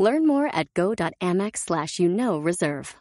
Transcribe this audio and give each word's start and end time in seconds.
Learn 0.00 0.28
more 0.28 0.48
at 0.54 0.68
go.amex 0.76 1.66
you 1.98 2.08
know 2.08 2.40
reserve. 2.40 2.94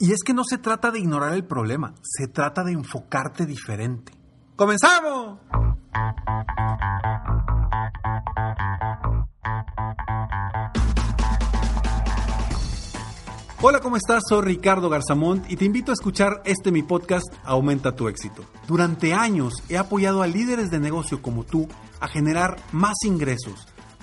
Y 0.00 0.12
es 0.12 0.24
que 0.26 0.34
no 0.34 0.42
se 0.42 0.58
trata 0.58 0.90
de 0.90 0.98
ignorar 0.98 1.34
el 1.34 1.44
problema, 1.44 1.94
se 2.02 2.26
trata 2.26 2.64
de 2.64 2.72
enfocarte 2.72 3.46
diferente. 3.46 4.12
¡Comenzamos! 4.56 5.38
Hola, 13.62 13.80
¿cómo 13.80 13.96
estás? 13.96 14.24
Soy 14.28 14.44
Ricardo 14.44 14.90
Garzamont 14.90 15.48
y 15.48 15.56
te 15.56 15.64
invito 15.64 15.92
a 15.92 15.94
escuchar 15.94 16.42
este 16.44 16.72
mi 16.72 16.82
podcast 16.82 17.26
Aumenta 17.44 17.94
tu 17.94 18.08
éxito. 18.08 18.42
Durante 18.66 19.14
años 19.14 19.54
he 19.68 19.78
apoyado 19.78 20.22
a 20.22 20.26
líderes 20.26 20.70
de 20.70 20.80
negocio 20.80 21.22
como 21.22 21.44
tú 21.44 21.68
a 22.00 22.08
generar 22.08 22.56
más 22.72 22.96
ingresos 23.04 23.66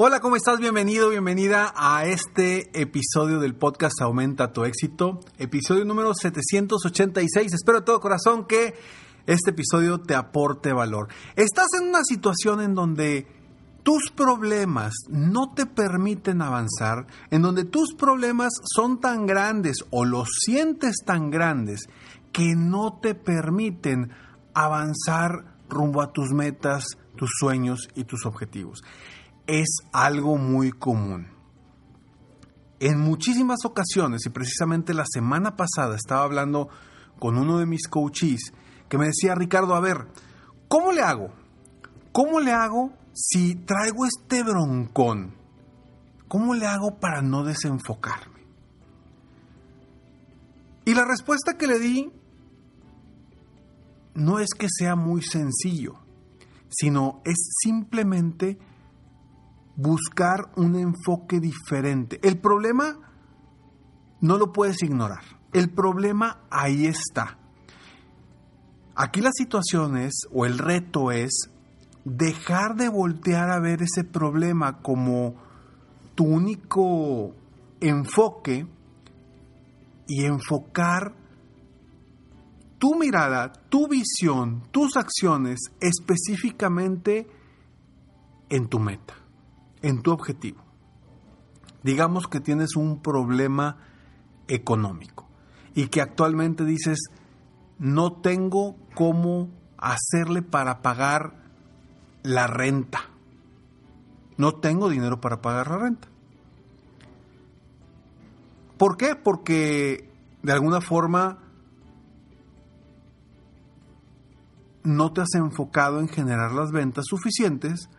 Hola, 0.00 0.20
¿cómo 0.20 0.36
estás? 0.36 0.60
Bienvenido, 0.60 1.10
bienvenida 1.10 1.74
a 1.76 2.04
este 2.04 2.70
episodio 2.80 3.40
del 3.40 3.56
podcast 3.56 4.00
Aumenta 4.00 4.52
tu 4.52 4.62
éxito, 4.62 5.18
episodio 5.38 5.84
número 5.84 6.14
786. 6.14 7.52
Espero 7.52 7.80
de 7.80 7.84
todo 7.84 7.98
corazón 7.98 8.46
que 8.46 8.76
este 9.26 9.50
episodio 9.50 9.98
te 9.98 10.14
aporte 10.14 10.72
valor. 10.72 11.08
Estás 11.34 11.66
en 11.76 11.88
una 11.88 12.04
situación 12.04 12.60
en 12.60 12.76
donde 12.76 13.26
tus 13.82 14.12
problemas 14.14 14.94
no 15.08 15.52
te 15.52 15.66
permiten 15.66 16.42
avanzar, 16.42 17.08
en 17.32 17.42
donde 17.42 17.64
tus 17.64 17.92
problemas 17.94 18.52
son 18.72 19.00
tan 19.00 19.26
grandes 19.26 19.78
o 19.90 20.04
los 20.04 20.28
sientes 20.44 20.98
tan 21.04 21.32
grandes 21.32 21.88
que 22.30 22.54
no 22.54 23.00
te 23.02 23.16
permiten 23.16 24.12
avanzar 24.54 25.56
rumbo 25.68 26.02
a 26.02 26.12
tus 26.12 26.30
metas, 26.30 26.84
tus 27.16 27.30
sueños 27.40 27.88
y 27.96 28.04
tus 28.04 28.26
objetivos 28.26 28.84
es 29.48 29.78
algo 29.92 30.36
muy 30.36 30.70
común. 30.70 31.26
En 32.80 33.00
muchísimas 33.00 33.64
ocasiones, 33.64 34.24
y 34.26 34.30
precisamente 34.30 34.94
la 34.94 35.06
semana 35.06 35.56
pasada 35.56 35.96
estaba 35.96 36.22
hablando 36.22 36.68
con 37.18 37.36
uno 37.36 37.58
de 37.58 37.66
mis 37.66 37.88
coaches 37.88 38.52
que 38.88 38.98
me 38.98 39.06
decía, 39.06 39.34
Ricardo, 39.34 39.74
a 39.74 39.80
ver, 39.80 40.06
¿cómo 40.68 40.92
le 40.92 41.00
hago? 41.00 41.30
¿Cómo 42.12 42.40
le 42.40 42.52
hago 42.52 42.92
si 43.12 43.56
traigo 43.56 44.06
este 44.06 44.44
broncón? 44.44 45.34
¿Cómo 46.28 46.54
le 46.54 46.66
hago 46.66 47.00
para 47.00 47.22
no 47.22 47.42
desenfocarme? 47.42 48.38
Y 50.84 50.94
la 50.94 51.06
respuesta 51.06 51.56
que 51.56 51.66
le 51.66 51.78
di 51.78 52.12
no 54.14 54.40
es 54.40 54.50
que 54.56 54.68
sea 54.70 54.94
muy 54.94 55.22
sencillo, 55.22 55.94
sino 56.68 57.22
es 57.24 57.36
simplemente 57.62 58.58
buscar 59.78 60.50
un 60.56 60.74
enfoque 60.74 61.38
diferente. 61.38 62.18
El 62.24 62.38
problema 62.38 62.98
no 64.20 64.36
lo 64.36 64.52
puedes 64.52 64.82
ignorar. 64.82 65.22
El 65.52 65.70
problema 65.70 66.40
ahí 66.50 66.86
está. 66.86 67.38
Aquí 68.96 69.20
la 69.20 69.30
situación 69.32 69.96
es, 69.96 70.26
o 70.32 70.46
el 70.46 70.58
reto 70.58 71.12
es, 71.12 71.52
dejar 72.04 72.74
de 72.74 72.88
voltear 72.88 73.50
a 73.50 73.60
ver 73.60 73.82
ese 73.82 74.02
problema 74.02 74.80
como 74.82 75.36
tu 76.16 76.24
único 76.24 77.36
enfoque 77.80 78.66
y 80.08 80.24
enfocar 80.24 81.14
tu 82.78 82.96
mirada, 82.96 83.52
tu 83.68 83.86
visión, 83.86 84.64
tus 84.72 84.96
acciones 84.96 85.60
específicamente 85.80 87.28
en 88.48 88.66
tu 88.66 88.80
meta 88.80 89.27
en 89.82 90.02
tu 90.02 90.12
objetivo. 90.12 90.62
Digamos 91.82 92.26
que 92.26 92.40
tienes 92.40 92.76
un 92.76 93.00
problema 93.00 93.78
económico 94.48 95.28
y 95.74 95.88
que 95.88 96.00
actualmente 96.00 96.64
dices, 96.64 96.98
no 97.78 98.12
tengo 98.12 98.76
cómo 98.94 99.48
hacerle 99.76 100.42
para 100.42 100.82
pagar 100.82 101.34
la 102.22 102.46
renta. 102.46 103.00
No 104.36 104.56
tengo 104.56 104.88
dinero 104.88 105.20
para 105.20 105.40
pagar 105.40 105.68
la 105.68 105.78
renta. 105.78 106.08
¿Por 108.76 108.96
qué? 108.96 109.16
Porque 109.16 110.10
de 110.42 110.52
alguna 110.52 110.80
forma 110.80 111.38
no 114.84 115.12
te 115.12 115.20
has 115.20 115.34
enfocado 115.34 116.00
en 116.00 116.08
generar 116.08 116.52
las 116.52 116.70
ventas 116.70 117.04
suficientes 117.06 117.90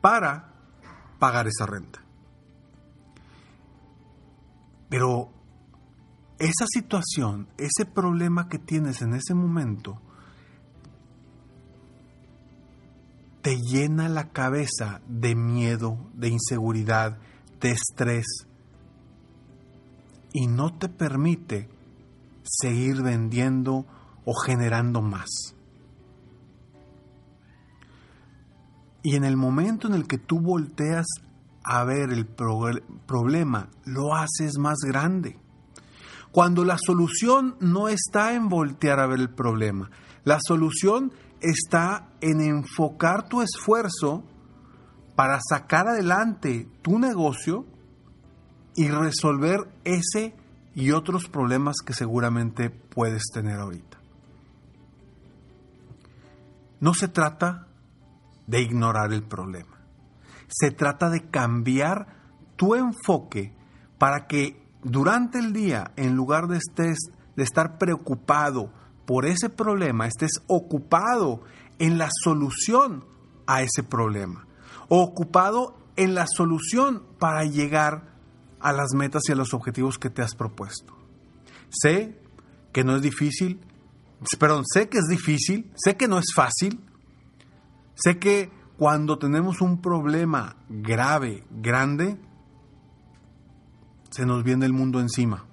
para 0.00 0.50
pagar 1.20 1.46
esa 1.46 1.66
renta. 1.66 2.02
Pero 4.88 5.30
esa 6.40 6.64
situación, 6.66 7.46
ese 7.58 7.84
problema 7.84 8.48
que 8.48 8.58
tienes 8.58 9.02
en 9.02 9.14
ese 9.14 9.34
momento, 9.34 10.00
te 13.42 13.56
llena 13.56 14.08
la 14.08 14.30
cabeza 14.30 15.00
de 15.06 15.34
miedo, 15.34 16.10
de 16.14 16.28
inseguridad, 16.28 17.18
de 17.60 17.70
estrés 17.70 18.26
y 20.32 20.46
no 20.46 20.76
te 20.76 20.88
permite 20.88 21.68
seguir 22.42 23.02
vendiendo 23.02 23.86
o 24.24 24.34
generando 24.34 25.02
más. 25.02 25.54
Y 29.02 29.16
en 29.16 29.24
el 29.24 29.36
momento 29.36 29.88
en 29.88 29.94
el 29.94 30.06
que 30.06 30.18
tú 30.18 30.40
volteas 30.40 31.06
a 31.64 31.84
ver 31.84 32.10
el 32.10 32.26
problema, 32.26 33.68
lo 33.84 34.14
haces 34.14 34.58
más 34.58 34.78
grande. 34.86 35.38
Cuando 36.32 36.64
la 36.64 36.76
solución 36.78 37.56
no 37.60 37.88
está 37.88 38.34
en 38.34 38.48
voltear 38.48 39.00
a 39.00 39.06
ver 39.06 39.20
el 39.20 39.30
problema, 39.30 39.90
la 40.24 40.38
solución 40.40 41.12
está 41.40 42.08
en 42.20 42.40
enfocar 42.40 43.28
tu 43.28 43.42
esfuerzo 43.42 44.22
para 45.16 45.38
sacar 45.48 45.88
adelante 45.88 46.68
tu 46.82 46.98
negocio 46.98 47.66
y 48.76 48.88
resolver 48.88 49.60
ese 49.84 50.34
y 50.74 50.92
otros 50.92 51.28
problemas 51.28 51.76
que 51.84 51.92
seguramente 51.92 52.70
puedes 52.70 53.24
tener 53.32 53.58
ahorita. 53.58 53.98
No 56.78 56.94
se 56.94 57.08
trata 57.08 57.66
de 58.50 58.60
ignorar 58.60 59.12
el 59.12 59.22
problema. 59.22 59.78
Se 60.48 60.72
trata 60.72 61.08
de 61.08 61.30
cambiar 61.30 62.08
tu 62.56 62.74
enfoque 62.74 63.54
para 63.96 64.26
que 64.26 64.60
durante 64.82 65.38
el 65.38 65.52
día, 65.52 65.92
en 65.96 66.16
lugar 66.16 66.48
de, 66.48 66.58
de 66.76 67.42
estar 67.42 67.78
preocupado 67.78 68.72
por 69.06 69.24
ese 69.24 69.50
problema, 69.50 70.06
estés 70.06 70.42
ocupado 70.48 71.42
en 71.78 71.96
la 71.96 72.08
solución 72.24 73.04
a 73.46 73.62
ese 73.62 73.84
problema. 73.84 74.46
O 74.88 75.00
ocupado 75.02 75.78
en 75.94 76.14
la 76.14 76.26
solución 76.26 77.04
para 77.20 77.44
llegar 77.44 78.16
a 78.58 78.72
las 78.72 78.94
metas 78.94 79.22
y 79.28 79.32
a 79.32 79.36
los 79.36 79.54
objetivos 79.54 79.96
que 79.98 80.10
te 80.10 80.22
has 80.22 80.34
propuesto. 80.34 80.96
Sé 81.70 82.18
que 82.72 82.82
no 82.82 82.96
es 82.96 83.02
difícil, 83.02 83.60
perdón, 84.40 84.64
sé 84.66 84.88
que 84.88 84.98
es 84.98 85.06
difícil, 85.08 85.70
sé 85.76 85.96
que 85.96 86.08
no 86.08 86.18
es 86.18 86.32
fácil, 86.34 86.80
Sé 88.02 88.18
que 88.18 88.50
cuando 88.78 89.18
tenemos 89.18 89.60
un 89.60 89.82
problema 89.82 90.56
grave, 90.68 91.44
grande, 91.50 92.18
se 94.10 94.24
nos 94.24 94.42
viene 94.42 94.64
el 94.64 94.72
mundo 94.72 95.00
encima. 95.00 95.46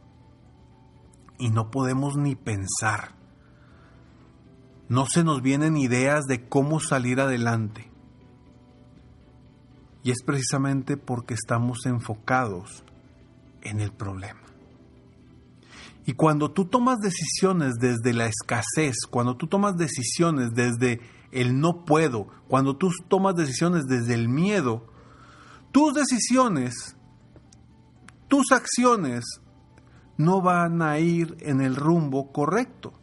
y 1.40 1.52
no 1.52 1.70
podemos 1.70 2.18
ni 2.18 2.36
pensar. 2.36 3.12
No 4.90 5.06
se 5.06 5.24
nos 5.24 5.44
vienen 5.44 5.78
ideas 5.78 6.24
de 6.26 6.48
cómo 6.50 6.80
salir 6.80 7.20
adelante. 7.20 7.92
Y 10.04 10.10
es 10.10 10.24
precisamente 10.26 10.98
porque 10.98 11.36
estamos 11.36 11.86
enfocados 11.86 12.84
en 13.62 13.82
el 13.82 13.92
problema. 13.92 14.42
Y 16.08 16.14
cuando 16.14 16.52
tú 16.52 16.66
tomas 16.66 16.98
decisiones 17.00 17.74
desde 17.80 18.14
la 18.14 18.26
escasez, 18.26 18.96
cuando 19.08 19.36
tú 19.38 19.46
tomas 19.46 19.76
decisiones 19.76 20.54
desde 20.56 21.02
el 21.32 21.60
no 21.60 21.86
puedo, 21.86 22.28
cuando 22.48 22.78
tú 22.78 22.90
tomas 23.08 23.36
decisiones 23.36 23.86
desde 23.88 24.14
el 24.14 24.30
miedo, 24.30 24.88
tus 25.72 25.94
decisiones, 25.94 26.96
tus 28.28 28.52
acciones 28.52 29.26
no 30.18 30.42
van 30.42 30.82
a 30.82 31.00
ir 31.00 31.38
en 31.42 31.62
el 31.62 31.76
rumbo 31.76 32.32
correcto, 32.32 32.94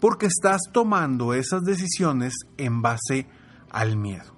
porque 0.00 0.26
estás 0.26 0.60
tomando 0.72 1.34
esas 1.34 1.62
decisiones 1.62 2.34
en 2.56 2.82
base 2.82 3.26
al 3.70 3.96
miedo. 3.96 4.34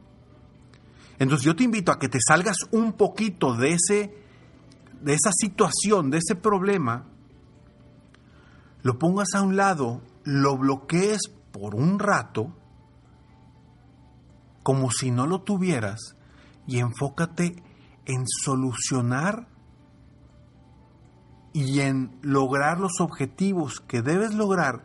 Entonces 1.19 1.45
yo 1.45 1.57
te 1.57 1.65
invito 1.65 1.93
a 1.93 1.99
que 1.99 2.09
te 2.09 2.19
salgas 2.27 2.57
un 2.71 2.93
poquito 2.93 3.55
de 3.55 3.73
ese 3.73 4.27
de 5.01 5.13
esa 5.13 5.31
situación, 5.31 6.11
de 6.11 6.19
ese 6.19 6.35
problema 6.35 7.05
lo 8.87 9.01
pongas 9.01 9.35
a 9.35 9.43
un 9.43 9.57
lado, 9.57 10.01
lo 10.23 10.57
bloquees 10.57 11.19
por 11.51 11.75
un 11.75 11.99
rato, 11.99 12.55
como 14.67 14.91
si 14.91 15.13
no 15.13 15.29
lo 15.29 15.43
tuvieras, 15.43 16.17
y 16.67 16.81
enfócate 16.81 17.63
en 18.05 18.25
solucionar 18.27 19.47
y 21.53 21.83
en 21.83 22.19
lograr 22.21 22.81
los 22.81 23.01
objetivos 23.01 23.79
que 23.79 24.03
debes 24.03 24.35
lograr, 24.35 24.83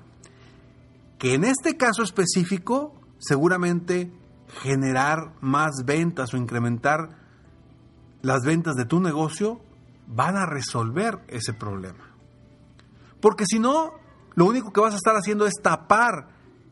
que 1.17 1.33
en 1.33 1.45
este 1.45 1.77
caso 1.77 2.03
específico 2.03 2.93
seguramente 3.17 4.13
generar 4.61 5.33
más 5.41 5.71
ventas 5.83 6.35
o 6.35 6.37
incrementar 6.37 7.17
las 8.21 8.43
ventas 8.43 8.75
de 8.75 8.85
tu 8.85 8.99
negocio 8.99 9.61
van 10.05 10.37
a 10.37 10.45
resolver 10.45 11.25
ese 11.27 11.55
problema. 11.55 12.15
Porque 13.19 13.47
si 13.47 13.57
no, 13.57 13.93
lo 14.35 14.45
único 14.45 14.71
que 14.71 14.81
vas 14.81 14.93
a 14.93 14.97
estar 14.97 15.15
haciendo 15.15 15.47
es 15.47 15.55
tapar 15.59 16.27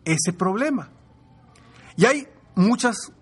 ese 0.06 0.32
problema. 0.32 0.92
Y 1.98 2.06
hay 2.06 2.28
muchas 2.60 3.14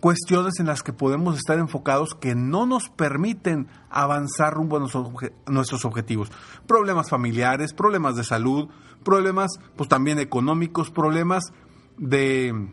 cuestiones 0.00 0.60
en 0.60 0.66
las 0.66 0.82
que 0.82 0.92
podemos 0.92 1.36
estar 1.36 1.58
enfocados 1.58 2.14
que 2.14 2.34
no 2.34 2.66
nos 2.66 2.88
permiten 2.88 3.66
avanzar 3.90 4.54
rumbo 4.54 4.76
a 4.76 5.50
nuestros 5.50 5.84
objetivos. 5.84 6.30
Problemas 6.66 7.10
familiares, 7.10 7.72
problemas 7.72 8.14
de 8.14 8.22
salud, 8.24 8.68
problemas 9.02 9.58
pues 9.76 9.88
también 9.88 10.20
económicos, 10.20 10.90
problemas 10.90 11.44
de, 11.98 12.68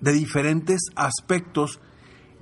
de 0.00 0.12
diferentes 0.12 0.82
aspectos 0.94 1.80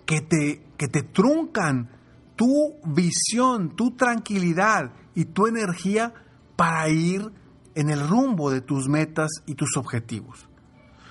que 0.04 0.20
te, 0.20 0.62
que 0.76 0.88
te 0.88 1.02
truncan 1.02 1.90
tu 2.36 2.74
visión, 2.84 3.74
tu 3.74 3.92
tranquilidad 3.92 4.92
y 5.14 5.24
tu 5.24 5.46
energía 5.46 6.12
para 6.56 6.88
ir 6.90 7.32
en 7.74 7.88
el 7.88 8.06
rumbo 8.06 8.50
de 8.50 8.60
tus 8.60 8.88
metas 8.88 9.30
y 9.46 9.54
tus 9.54 9.76
objetivos. 9.78 10.46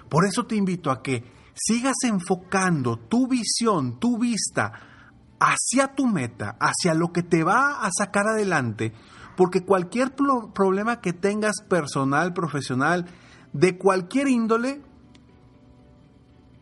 Por 0.09 0.25
eso 0.27 0.45
te 0.45 0.56
invito 0.56 0.91
a 0.91 1.01
que 1.01 1.34
sigas 1.56 1.96
enfocando 2.04 2.98
tu 2.98 3.28
visión, 3.28 4.00
tu 4.00 4.19
vista 4.19 4.74
hacia 5.40 5.96
tu 5.96 6.06
meta, 6.06 6.57
hacia 6.60 6.94
lo 6.94 7.12
que 7.12 7.24
te 7.24 7.44
va 7.44 7.81
a 7.81 7.90
sacar 7.98 8.28
adelante, 8.28 8.94
porque 9.36 9.63
cualquier 9.63 10.13
problema 10.16 11.02
que 11.02 11.13
tengas 11.13 11.62
personal, 11.68 12.34
profesional, 12.34 13.06
de 13.54 13.78
cualquier 13.78 14.28
índole, 14.28 14.81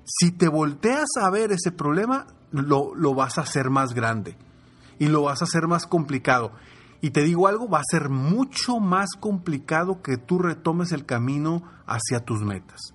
si 0.06 0.32
te 0.32 0.48
volteas 0.48 1.10
a 1.22 1.30
ver 1.30 1.52
ese 1.52 1.72
problema, 1.72 2.28
lo, 2.52 2.94
lo 2.96 3.16
vas 3.16 3.38
a 3.38 3.42
hacer 3.42 3.70
más 3.70 3.94
grande 3.94 4.38
y 5.00 5.08
lo 5.08 5.24
vas 5.24 5.42
a 5.42 5.46
hacer 5.46 5.68
más 5.68 5.88
complicado. 5.88 6.52
Y 7.02 7.10
te 7.10 7.22
digo 7.22 7.48
algo, 7.48 7.68
va 7.68 7.80
a 7.80 7.90
ser 7.90 8.10
mucho 8.10 8.80
más 8.80 9.10
complicado 9.20 10.02
que 10.02 10.18
tú 10.18 10.40
retomes 10.40 10.92
el 10.92 11.06
camino 11.06 11.64
hacia 11.86 12.24
tus 12.24 12.42
metas. 12.42 12.93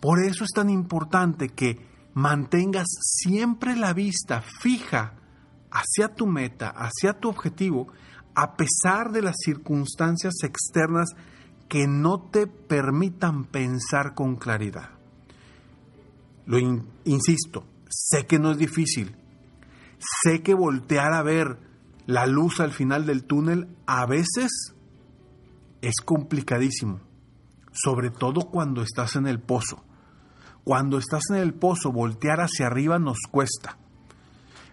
Por 0.00 0.22
eso 0.22 0.44
es 0.44 0.50
tan 0.54 0.70
importante 0.70 1.50
que 1.50 1.78
mantengas 2.14 2.88
siempre 3.00 3.76
la 3.76 3.92
vista 3.92 4.42
fija 4.42 5.14
hacia 5.70 6.14
tu 6.14 6.26
meta, 6.26 6.70
hacia 6.70 7.18
tu 7.18 7.28
objetivo, 7.28 7.88
a 8.34 8.56
pesar 8.56 9.12
de 9.12 9.22
las 9.22 9.36
circunstancias 9.44 10.34
externas 10.42 11.10
que 11.68 11.86
no 11.86 12.30
te 12.30 12.46
permitan 12.46 13.44
pensar 13.44 14.14
con 14.14 14.36
claridad. 14.36 14.90
Lo 16.46 16.58
insisto, 17.04 17.64
sé 17.88 18.26
que 18.26 18.38
no 18.38 18.50
es 18.50 18.58
difícil, 18.58 19.14
sé 20.24 20.42
que 20.42 20.54
voltear 20.54 21.12
a 21.12 21.22
ver 21.22 21.58
la 22.06 22.26
luz 22.26 22.58
al 22.60 22.72
final 22.72 23.06
del 23.06 23.24
túnel 23.24 23.68
a 23.86 24.04
veces 24.06 24.74
es 25.80 26.00
complicadísimo, 26.04 27.00
sobre 27.72 28.10
todo 28.10 28.50
cuando 28.50 28.82
estás 28.82 29.14
en 29.14 29.28
el 29.28 29.38
pozo. 29.40 29.84
Cuando 30.64 30.98
estás 30.98 31.22
en 31.30 31.36
el 31.36 31.54
pozo, 31.54 31.92
voltear 31.92 32.40
hacia 32.40 32.66
arriba 32.66 32.98
nos 32.98 33.18
cuesta. 33.30 33.78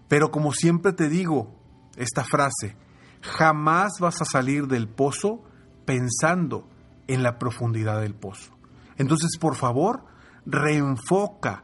Pero 0.08 0.32
como 0.32 0.52
siempre 0.54 0.94
te 0.94 1.10
digo, 1.10 1.56
esta 1.96 2.24
frase, 2.24 2.76
jamás 3.22 3.94
vas 4.00 4.22
a 4.22 4.26
salir 4.26 4.68
del 4.68 4.88
pozo 4.88 5.44
pensando 5.86 6.68
en 7.08 7.24
la 7.24 7.40
profundidad 7.40 8.02
del 8.02 8.14
pozo. 8.14 8.54
Entonces, 8.98 9.38
por 9.40 9.56
favor, 9.56 10.06
reenfoca 10.46 11.64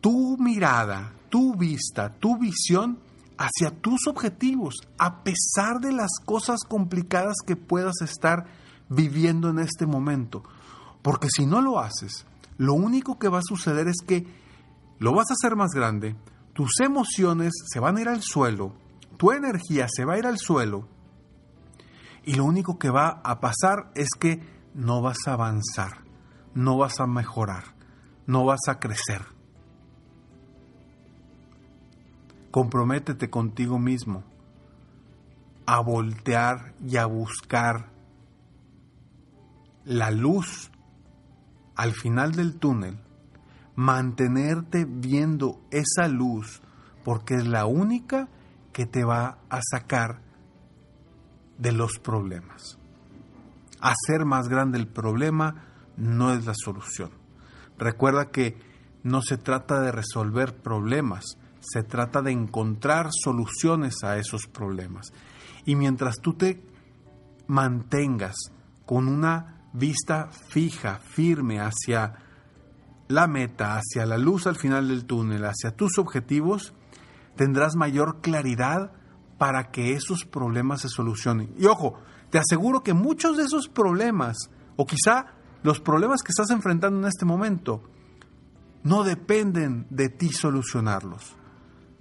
tu 0.00 0.36
mirada, 0.38 1.14
tu 1.28 1.54
vista, 1.56 2.12
tu 2.18 2.38
visión 2.38 2.98
hacia 3.38 3.70
tus 3.70 4.06
objetivos, 4.06 4.74
a 4.98 5.22
pesar 5.22 5.80
de 5.80 5.92
las 5.92 6.10
cosas 6.24 6.60
complicadas 6.68 7.36
que 7.46 7.56
puedas 7.56 8.00
estar 8.02 8.46
viviendo 8.88 9.48
en 9.48 9.58
este 9.58 9.86
momento. 9.86 10.42
Porque 11.02 11.28
si 11.34 11.46
no 11.46 11.60
lo 11.60 11.80
haces, 11.80 12.26
lo 12.62 12.74
único 12.74 13.18
que 13.18 13.28
va 13.28 13.38
a 13.38 13.42
suceder 13.42 13.88
es 13.88 13.96
que 14.06 14.26
lo 14.98 15.12
vas 15.12 15.30
a 15.30 15.34
hacer 15.34 15.56
más 15.56 15.72
grande, 15.72 16.14
tus 16.52 16.78
emociones 16.80 17.52
se 17.66 17.80
van 17.80 17.96
a 17.96 18.00
ir 18.00 18.08
al 18.08 18.22
suelo, 18.22 18.74
tu 19.16 19.32
energía 19.32 19.86
se 19.92 20.04
va 20.04 20.14
a 20.14 20.18
ir 20.18 20.26
al 20.26 20.38
suelo 20.38 20.86
y 22.24 22.34
lo 22.34 22.44
único 22.44 22.78
que 22.78 22.90
va 22.90 23.20
a 23.24 23.40
pasar 23.40 23.90
es 23.96 24.10
que 24.18 24.40
no 24.74 25.02
vas 25.02 25.18
a 25.26 25.32
avanzar, 25.32 26.04
no 26.54 26.76
vas 26.78 27.00
a 27.00 27.06
mejorar, 27.06 27.74
no 28.26 28.44
vas 28.44 28.60
a 28.68 28.78
crecer. 28.78 29.32
comprométete 32.52 33.30
contigo 33.30 33.78
mismo 33.78 34.22
a 35.64 35.80
voltear 35.80 36.74
y 36.86 36.98
a 36.98 37.06
buscar 37.06 37.88
la 39.84 40.10
luz 40.10 40.70
al 41.76 41.92
final 41.92 42.32
del 42.32 42.58
túnel, 42.58 42.98
mantenerte 43.74 44.84
viendo 44.86 45.60
esa 45.70 46.08
luz 46.08 46.62
porque 47.04 47.34
es 47.34 47.46
la 47.46 47.66
única 47.66 48.28
que 48.72 48.86
te 48.86 49.04
va 49.04 49.38
a 49.48 49.60
sacar 49.62 50.20
de 51.58 51.72
los 51.72 51.98
problemas. 51.98 52.78
Hacer 53.80 54.24
más 54.24 54.48
grande 54.48 54.78
el 54.78 54.86
problema 54.86 55.66
no 55.96 56.32
es 56.32 56.46
la 56.46 56.54
solución. 56.54 57.10
Recuerda 57.78 58.30
que 58.30 58.56
no 59.02 59.22
se 59.22 59.36
trata 59.36 59.80
de 59.80 59.92
resolver 59.92 60.56
problemas, 60.56 61.24
se 61.60 61.82
trata 61.82 62.22
de 62.22 62.32
encontrar 62.32 63.08
soluciones 63.12 63.96
a 64.04 64.16
esos 64.18 64.46
problemas. 64.46 65.12
Y 65.64 65.76
mientras 65.76 66.20
tú 66.20 66.34
te 66.34 66.62
mantengas 67.46 68.36
con 68.86 69.08
una 69.08 69.61
vista 69.72 70.30
fija, 70.48 70.98
firme 70.98 71.60
hacia 71.60 72.14
la 73.08 73.26
meta, 73.26 73.76
hacia 73.76 74.06
la 74.06 74.18
luz 74.18 74.46
al 74.46 74.56
final 74.56 74.88
del 74.88 75.04
túnel, 75.04 75.44
hacia 75.44 75.76
tus 75.76 75.98
objetivos, 75.98 76.74
tendrás 77.36 77.76
mayor 77.76 78.20
claridad 78.20 78.92
para 79.38 79.70
que 79.70 79.94
esos 79.94 80.24
problemas 80.24 80.82
se 80.82 80.88
solucionen. 80.88 81.54
Y 81.58 81.66
ojo, 81.66 81.98
te 82.30 82.38
aseguro 82.38 82.82
que 82.82 82.94
muchos 82.94 83.36
de 83.36 83.44
esos 83.44 83.68
problemas, 83.68 84.36
o 84.76 84.86
quizá 84.86 85.26
los 85.62 85.80
problemas 85.80 86.22
que 86.22 86.30
estás 86.30 86.50
enfrentando 86.50 87.00
en 87.00 87.06
este 87.06 87.24
momento, 87.24 87.82
no 88.82 89.04
dependen 89.04 89.86
de 89.90 90.08
ti 90.08 90.32
solucionarlos. 90.32 91.36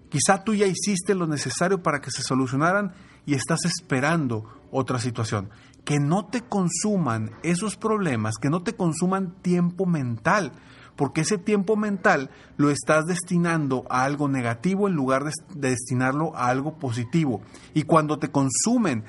Quizá 0.10 0.44
tú 0.44 0.54
ya 0.54 0.66
hiciste 0.66 1.16
lo 1.16 1.28
necesario 1.28 1.82
para 1.82 2.01
que 2.01 2.12
se 2.12 2.22
solucionaran 2.22 2.94
y 3.25 3.34
estás 3.34 3.66
esperando 3.66 4.68
otra 4.72 5.00
situación. 5.00 5.50
Que 5.86 6.00
no 6.00 6.26
te 6.26 6.42
consuman 6.42 7.32
esos 7.44 7.76
problemas, 7.76 8.36
que 8.38 8.50
no 8.50 8.62
te 8.62 8.76
consuman 8.76 9.34
tiempo 9.42 9.86
mental, 9.86 10.52
porque 10.96 11.22
ese 11.22 11.38
tiempo 11.38 11.76
mental 11.76 12.30
lo 12.58 12.70
estás 12.70 13.06
destinando 13.06 13.86
a 13.90 14.04
algo 14.04 14.28
negativo 14.28 14.88
en 14.88 14.94
lugar 14.94 15.24
de, 15.24 15.32
destinarlo 15.56 16.36
a 16.36 16.48
algo 16.48 16.78
positivo. 16.78 17.42
Y 17.74 17.84
cuando 17.84 18.20
te 18.20 18.30
consumen 18.30 19.04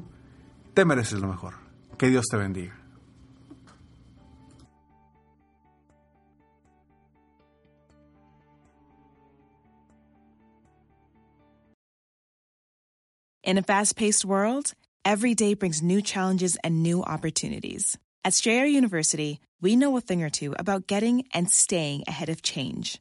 te 0.75 0.85
mereces 0.85 1.21
lo 1.21 1.29
mejor. 1.29 1.55
Que 1.97 2.09
Dios 2.09 2.27
te 2.31 2.37
bendiga. 2.37 2.79
In 13.43 13.59
a 13.59 13.63
fast 13.63 13.97
paced 13.97 14.25
world, 14.25 14.75
every 15.05 15.35
day 15.37 15.55
brings 15.55 15.81
new 15.81 16.03
challenges 16.03 16.59
and 16.65 16.83
new 16.83 17.03
opportunities. 17.05 17.97
At 18.25 18.35
Strayer 18.35 18.67
University, 18.67 19.39
we 19.63 19.77
know 19.77 19.97
a 19.97 20.01
thing 20.01 20.21
or 20.21 20.31
two 20.31 20.57
about 20.59 20.89
getting 20.89 21.29
and 21.33 21.49
staying 21.49 22.03
ahead 22.09 22.29
of 22.29 22.43
change. 22.43 23.01